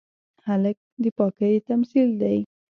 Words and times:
هلک 0.47 0.77
د 1.03 1.05
پاکۍ 1.17 1.55
تمثیل 1.69 2.09
دی. 2.21 2.37